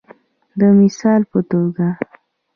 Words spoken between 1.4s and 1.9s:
توګه